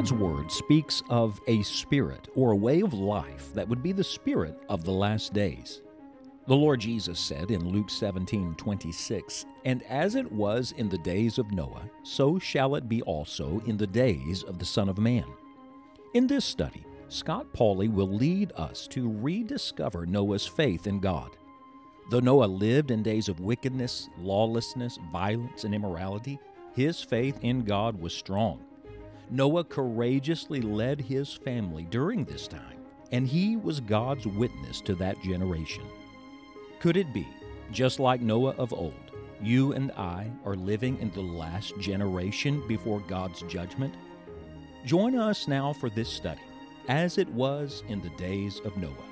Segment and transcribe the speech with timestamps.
[0.00, 4.02] God's Word speaks of a spirit or a way of life that would be the
[4.02, 5.82] spirit of the last days.
[6.46, 11.36] The Lord Jesus said in Luke 17 26, And as it was in the days
[11.36, 15.26] of Noah, so shall it be also in the days of the Son of Man.
[16.14, 21.36] In this study, Scott Pauley will lead us to rediscover Noah's faith in God.
[22.08, 26.38] Though Noah lived in days of wickedness, lawlessness, violence, and immorality,
[26.72, 28.64] his faith in God was strong.
[29.30, 32.80] Noah courageously led his family during this time,
[33.12, 35.84] and he was God's witness to that generation.
[36.80, 37.28] Could it be,
[37.70, 38.94] just like Noah of old,
[39.40, 43.94] you and I are living in the last generation before God's judgment?
[44.84, 46.40] Join us now for this study
[46.88, 49.09] as it was in the days of Noah.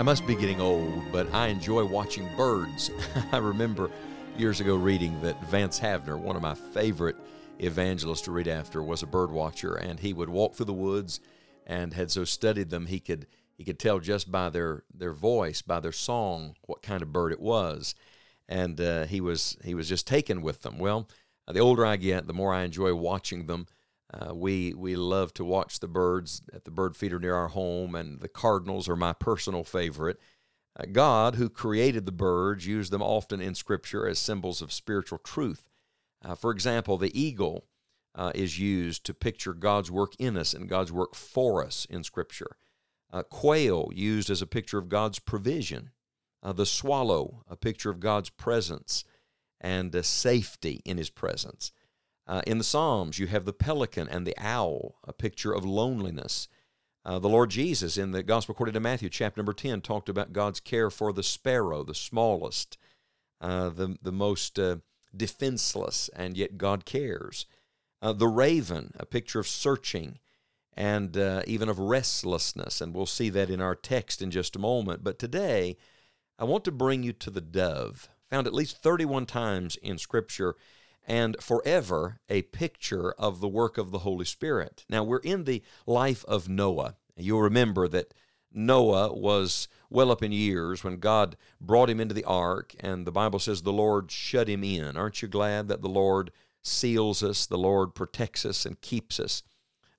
[0.00, 2.90] I must be getting old, but I enjoy watching birds.
[3.32, 3.90] I remember
[4.34, 7.16] years ago reading that Vance Havner, one of my favorite
[7.58, 11.20] evangelists to read after, was a bird watcher, and he would walk through the woods
[11.66, 13.26] and had so studied them he could
[13.58, 17.30] he could tell just by their their voice, by their song, what kind of bird
[17.30, 17.94] it was
[18.50, 20.78] and uh, he was he was just taken with them.
[20.78, 21.10] Well,
[21.46, 23.66] the older I get, the more I enjoy watching them.
[24.12, 27.94] Uh, we we love to watch the birds at the bird feeder near our home,
[27.94, 30.18] and the cardinals are my personal favorite.
[30.78, 35.18] Uh, God, who created the birds, used them often in Scripture as symbols of spiritual
[35.18, 35.68] truth.
[36.24, 37.66] Uh, for example, the eagle
[38.14, 42.02] uh, is used to picture God's work in us and God's work for us in
[42.04, 42.56] Scripture.
[43.30, 45.90] quail used as a picture of God's provision
[46.42, 49.04] uh, the swallow, a picture of God's presence
[49.60, 51.72] and uh, safety in His presence.
[52.30, 56.46] Uh, in the Psalms, you have the pelican and the owl, a picture of loneliness.
[57.04, 60.32] Uh, the Lord Jesus, in the Gospel according to Matthew, chapter number 10, talked about
[60.32, 62.78] God's care for the sparrow, the smallest,
[63.40, 64.76] uh, the, the most uh,
[65.16, 67.46] defenseless, and yet God cares.
[68.00, 70.20] the raven, a picture of searching
[70.74, 71.16] and
[71.48, 75.02] even of restlessness, and we'll see that in our text in just a moment.
[75.02, 75.76] But today,
[76.38, 80.54] I want to bring you to the dove, found at least 31 times in Scripture,
[81.10, 84.84] and forever a picture of the work of the Holy Spirit.
[84.88, 86.94] Now, we're in the life of Noah.
[87.16, 88.14] You'll remember that
[88.52, 93.10] Noah was well up in years when God brought him into the ark, and the
[93.10, 94.96] Bible says the Lord shut him in.
[94.96, 96.30] Aren't you glad that the Lord
[96.62, 99.42] seals us, the Lord protects us, and keeps us?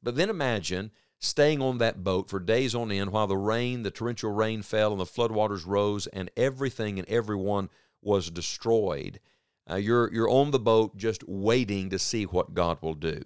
[0.02, 3.92] But then imagine staying on that boat for days on end while the rain, the
[3.92, 7.70] torrential rain fell and the floodwaters rose and everything and everyone
[8.02, 9.20] was destroyed.
[9.72, 13.22] Uh, you're, you're on the boat just waiting to see what God will do.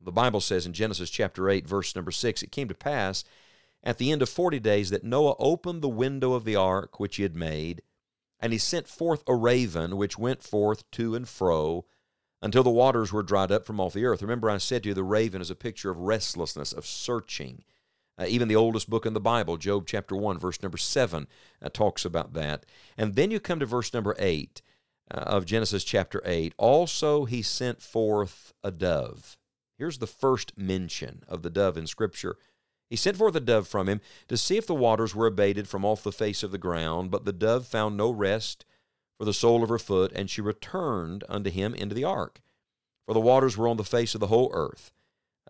[0.00, 3.22] The Bible says in Genesis chapter 8, verse number 6, it came to pass
[3.82, 7.16] at the end of 40 days that Noah opened the window of the ark which
[7.16, 7.82] he had made,
[8.38, 11.84] and he sent forth a raven which went forth to and fro
[12.40, 14.22] until the waters were dried up from off the earth.
[14.22, 17.62] Remember, I said to you, the raven is a picture of restlessness, of searching.
[18.18, 21.26] Uh, even the oldest book in the Bible, Job chapter 1, verse number 7,
[21.60, 22.64] uh, talks about that.
[22.96, 24.69] And then you come to verse number 8 uh,
[25.12, 26.54] Uh, of Genesis chapter 8.
[26.56, 29.36] Also, he sent forth a dove.
[29.76, 32.36] Here's the first mention of the dove in Scripture.
[32.88, 35.84] He sent forth a dove from him to see if the waters were abated from
[35.84, 38.64] off the face of the ground, but the dove found no rest
[39.18, 42.40] for the sole of her foot, and she returned unto him into the ark.
[43.06, 44.92] For the waters were on the face of the whole earth.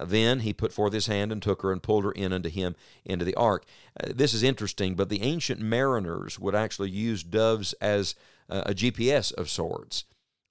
[0.05, 2.75] Then he put forth his hand and took her and pulled her in unto him
[3.05, 3.65] into the ark.
[3.99, 8.15] Uh, this is interesting, but the ancient mariners would actually use doves as
[8.49, 10.05] uh, a GPS of sorts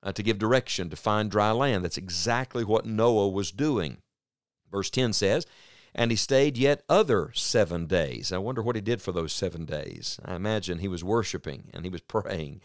[0.04, 1.84] uh, to give direction to find dry land.
[1.84, 3.98] That's exactly what Noah was doing.
[4.72, 5.46] Verse 10 says,
[5.94, 8.32] And he stayed yet other seven days.
[8.32, 10.20] I wonder what he did for those seven days.
[10.24, 12.62] I imagine he was worshiping and he was praying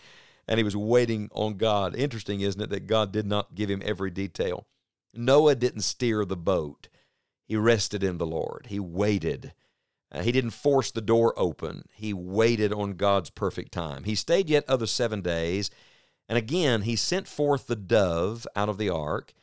[0.46, 1.96] and he was waiting on God.
[1.96, 4.66] Interesting, isn't it, that God did not give him every detail?
[5.16, 6.88] Noah didn't steer the boat,
[7.44, 9.52] he rested in the Lord, he waited.
[10.12, 11.84] Uh, he didn't force the door open.
[11.92, 14.04] He waited on God's perfect time.
[14.04, 15.70] He stayed yet other seven days,
[16.28, 19.34] and again he sent forth the dove out of the ark.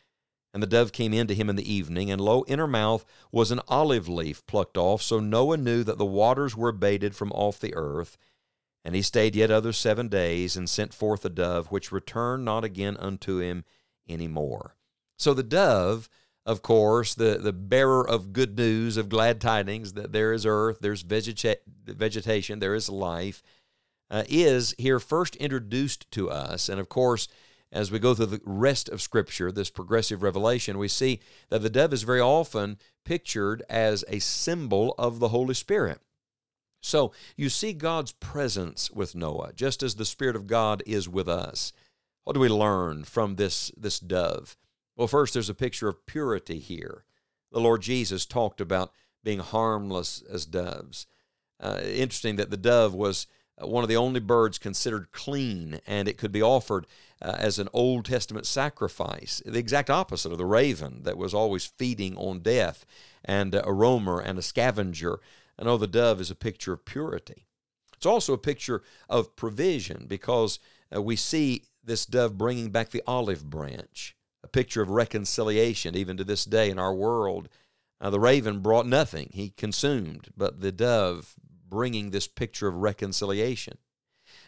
[0.53, 3.05] And the dove came in to him in the evening, and lo, in her mouth
[3.31, 5.01] was an olive leaf plucked off.
[5.01, 8.17] So Noah knew that the waters were abated from off the earth.
[8.83, 12.65] And he stayed yet other seven days, and sent forth a dove, which returned not
[12.65, 13.63] again unto him
[14.09, 14.75] any more.
[15.21, 16.09] So the dove,
[16.47, 20.79] of course, the, the bearer of good news, of glad tidings, that there is earth,
[20.81, 23.43] there's vegeta- vegetation, there is life,
[24.09, 26.69] uh, is here first introduced to us.
[26.69, 27.27] And of course,
[27.71, 31.19] as we go through the rest of Scripture, this progressive revelation, we see
[31.49, 35.99] that the dove is very often pictured as a symbol of the Holy Spirit.
[36.81, 41.29] So you see God's presence with Noah, just as the Spirit of God is with
[41.29, 41.73] us.
[42.23, 44.57] What do we learn from this, this dove?
[45.01, 47.05] Well, first, there's a picture of purity here.
[47.51, 48.91] The Lord Jesus talked about
[49.23, 51.07] being harmless as doves.
[51.59, 53.25] Uh, interesting that the dove was
[53.59, 56.85] uh, one of the only birds considered clean, and it could be offered
[57.19, 59.41] uh, as an Old Testament sacrifice.
[59.43, 62.85] The exact opposite of the raven that was always feeding on death,
[63.25, 65.19] and a roamer and a scavenger.
[65.57, 67.47] I know the dove is a picture of purity.
[67.95, 70.59] It's also a picture of provision because
[70.95, 76.17] uh, we see this dove bringing back the olive branch, a picture of reconciliation even
[76.17, 77.49] to this day in our world.
[77.99, 81.35] The raven brought nothing, he consumed, but the dove
[81.69, 83.77] bringing this picture of reconciliation.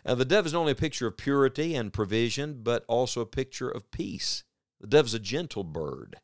[0.04, 3.70] The dove is not only a picture of purity and provision, but also a picture
[3.70, 4.44] of peace.
[4.82, 6.18] The dove is a gentle bird.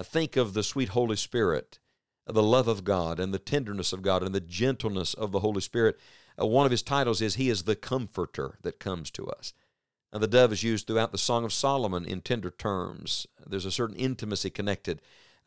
[0.00, 1.78] Think of the sweet Holy Spirit,
[2.26, 5.60] the love of God, and the tenderness of God, and the gentleness of the Holy
[5.60, 5.98] Spirit.
[6.40, 9.52] Uh, one of his titles is He is the Comforter that comes to us.
[10.12, 13.26] The dove is used throughout the Song of Solomon in tender terms.
[13.46, 15.00] There's a certain intimacy connected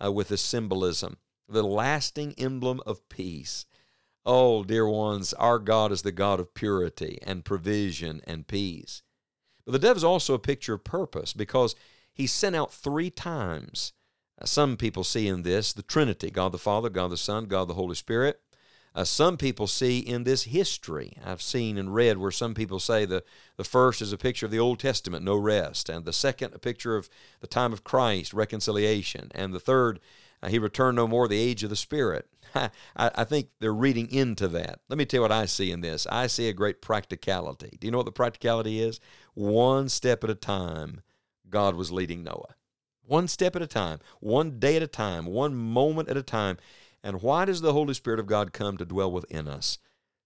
[0.03, 1.17] uh, with this symbolism,
[1.47, 3.67] the lasting emblem of peace.
[4.25, 9.03] Oh, dear ones, our God is the God of purity and provision and peace.
[9.65, 11.75] But the dove is also a picture of purpose because
[12.11, 13.93] he's sent out three times.
[14.41, 17.67] Uh, some people see in this the Trinity God the Father, God the Son, God
[17.67, 18.41] the Holy Spirit.
[18.95, 21.17] Uh, some people see in this history.
[21.23, 23.25] I've seen and read where some people say the,
[23.57, 26.59] the first is a picture of the Old Testament, no rest, and the second, a
[26.59, 27.09] picture of
[27.41, 29.99] the time of Christ, reconciliation, and the third,
[30.41, 32.29] uh, he returned no more, the age of the Spirit.
[32.55, 34.79] I, I think they're reading into that.
[34.87, 36.07] Let me tell you what I see in this.
[36.09, 37.77] I see a great practicality.
[37.77, 39.01] Do you know what the practicality is?
[39.33, 41.01] One step at a time,
[41.49, 42.55] God was leading Noah.
[43.07, 46.57] One step at a time, one day at a time, one moment at a time.
[47.05, 49.77] And why does the Holy Spirit of God come to dwell within us?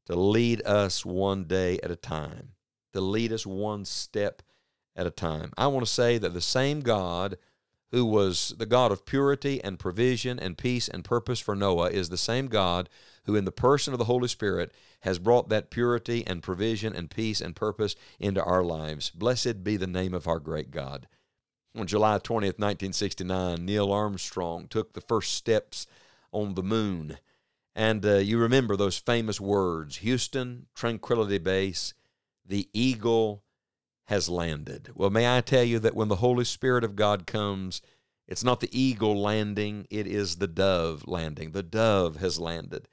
[0.06, 2.54] To lead us one day at a time,
[2.94, 4.42] to lead us one step
[4.96, 5.52] at a time.
[5.58, 7.38] I want to say that the same God
[7.92, 12.10] who was the God of purity and provision and peace and purpose for Noah, is
[12.10, 12.88] the same God
[13.26, 14.72] who, in the person of the Holy Spirit,
[15.02, 19.10] has brought that purity and provision and peace and purpose into our lives.
[19.10, 21.08] Blessed be the name of our great God.
[21.76, 25.88] On July 20th, 1969, Neil Armstrong took the first steps
[26.32, 27.18] on the moon.
[27.76, 31.94] And uh, you remember those famous words Houston, Tranquility Base,
[32.46, 33.44] the Eagle
[34.10, 34.90] has landed.
[34.96, 37.80] Well, may I tell you that when the Holy Spirit of God comes,
[38.28, 41.52] it's not the eagle landing, it is the dove landing.
[41.52, 42.88] The dove has landed.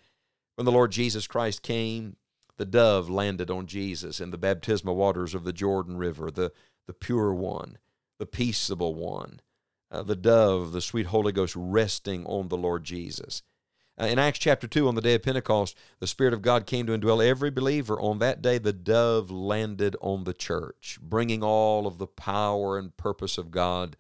[0.57, 2.17] When the Lord Jesus Christ came,
[2.59, 6.53] the dove landed on Jesus in the baptismal waters of the Jordan River, the,
[6.87, 7.79] the pure one,
[8.19, 9.41] the peaceable one,
[9.91, 13.43] uh, the dove, the sweet Holy Ghost resting on the Lord Jesus.
[13.99, 16.87] Uh, in Acts chapter 2, on the day of Pentecost, the Spirit of God came
[16.87, 17.99] to indwell every believer.
[17.99, 22.97] On that day, the dove landed on the church, bringing all of the power and
[22.97, 23.97] purpose of God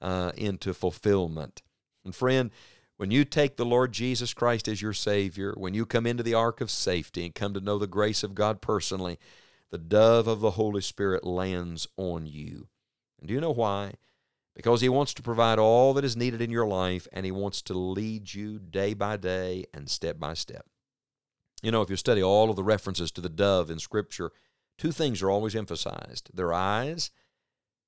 [0.00, 1.62] uh, into fulfillment.
[2.04, 2.50] And friend,
[2.96, 6.34] when you take the Lord Jesus Christ as your Savior, when you come into the
[6.34, 9.18] ark of safety and come to know the grace of God personally,
[9.70, 12.68] the dove of the Holy Spirit lands on you.
[13.18, 13.94] And do you know why?
[14.54, 17.62] Because He wants to provide all that is needed in your life and He wants
[17.62, 20.66] to lead you day by day and step by step.
[21.62, 24.32] You know, if you study all of the references to the dove in Scripture,
[24.76, 27.10] two things are always emphasized their eyes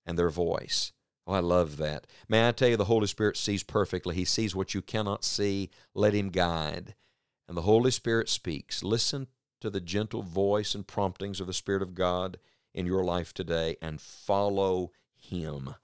[0.06, 0.92] and their voice.
[1.26, 2.06] Oh, I love that.
[2.28, 4.14] May I tell you, the Holy Spirit sees perfectly.
[4.14, 5.70] He sees what you cannot see.
[5.94, 6.94] Let Him guide.
[7.48, 8.82] And the Holy Spirit speaks.
[8.82, 9.26] Listen
[9.60, 12.38] to the gentle voice and promptings of the Spirit of God
[12.74, 15.74] in your life today and follow Him.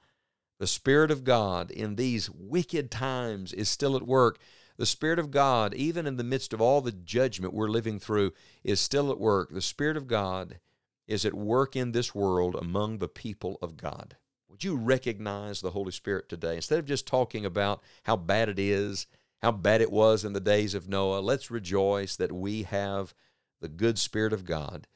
[0.63, 4.39] The Spirit of God in these wicked times is still at work.
[4.77, 8.33] The Spirit of God, even in the midst of all the judgment we're living through,
[8.63, 9.51] is still at work.
[9.51, 10.61] The Spirit of God
[11.09, 14.17] is at work in this world among the people of God.
[14.49, 16.55] Would you recognize the Holy Spirit today?
[16.55, 19.09] Instead of just talking about how bad it is,
[19.41, 23.15] how bad it was in the days of Noah, let's rejoice that we have
[23.61, 24.87] the good Spirit of God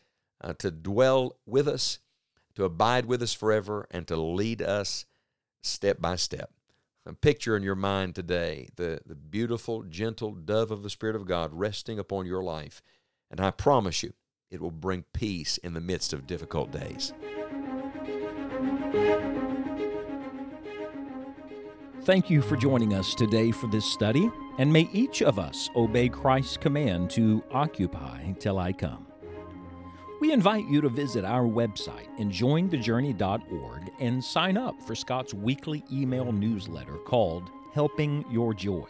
[0.40, 1.98] uh, to dwell with us,
[2.54, 5.06] to abide with us forever, and to lead us
[5.66, 6.50] step by step.
[7.20, 11.50] Picture in your mind today the, the beautiful, gentle dove of the Spirit of God
[11.52, 12.82] resting upon your life.
[13.30, 14.12] And I promise you,
[14.50, 17.12] it will bring peace in the midst of difficult days.
[22.02, 26.08] Thank you for joining us today for this study, and may each of us obey
[26.08, 29.08] Christ's command to occupy till I come.
[30.18, 36.32] We invite you to visit our website, enjoyingthejourney.org, and sign up for Scott's weekly email
[36.32, 38.86] newsletter called Helping Your Joy.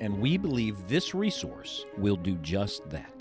[0.00, 3.12] And we believe this resource will do just that.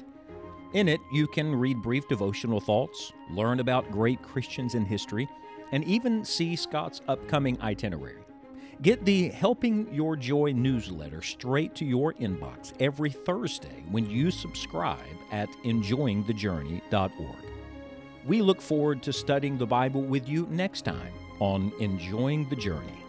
[0.72, 5.28] In it, you can read brief devotional thoughts, learn about great Christians in history,
[5.74, 8.21] and even see Scott's upcoming itinerary.
[8.82, 14.98] Get the Helping Your Joy newsletter straight to your inbox every Thursday when you subscribe
[15.32, 17.46] at enjoyingthejourney.org.
[18.26, 23.01] We look forward to studying the Bible with you next time on Enjoying the Journey.